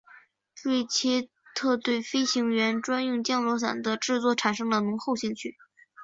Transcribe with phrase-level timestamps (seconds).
[0.63, 5.55] 瑞切特对飞行员专用降落伞的制作产生了浓厚兴趣。